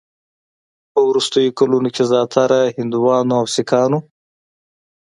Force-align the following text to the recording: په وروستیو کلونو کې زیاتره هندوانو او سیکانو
په 0.91 0.99
وروستیو 1.09 1.55
کلونو 1.59 1.89
کې 1.95 2.03
زیاتره 2.11 2.59
هندوانو 2.77 3.33
او 3.39 3.45
سیکانو 3.55 3.99